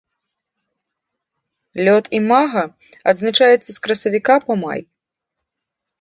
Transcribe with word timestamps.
Лёт 1.85 2.05
імага 2.19 2.63
адзначаецца 3.13 3.69
з 3.71 3.77
красавіка 3.85 4.35
па 4.49 4.53
май. 4.63 4.81